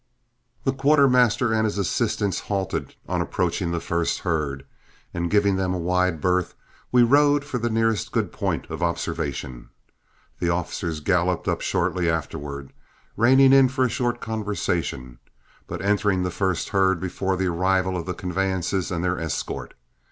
The 0.63 0.73
quartermaster 0.73 1.53
and 1.53 1.63
his 1.63 1.77
assistants 1.77 2.39
halted 2.39 2.95
on 3.07 3.21
approaching 3.21 3.69
the 3.69 3.79
first 3.79 4.21
herd, 4.21 4.65
and 5.13 5.29
giving 5.29 5.57
them 5.57 5.75
a 5.75 5.77
wide 5.77 6.19
berth, 6.19 6.55
we 6.91 7.03
rode 7.03 7.45
for 7.45 7.59
the 7.59 7.69
nearest 7.69 8.11
good 8.11 8.31
point 8.31 8.65
of 8.71 8.81
observation. 8.81 9.69
The 10.39 10.49
officers 10.49 11.01
galloped 11.01 11.47
up 11.47 11.61
shortly 11.61 12.09
afterward, 12.09 12.73
reining 13.15 13.53
in 13.53 13.69
for 13.69 13.85
a 13.85 13.89
short 13.89 14.19
conversation, 14.21 15.19
but 15.67 15.83
entering 15.83 16.23
the 16.23 16.31
first 16.31 16.69
herd 16.69 16.99
before 16.99 17.37
the 17.37 17.45
arrival 17.49 17.95
of 17.95 18.07
the 18.07 18.15
conveyances 18.15 18.89
and 18.89 19.03
their 19.03 19.19
escort. 19.19 19.75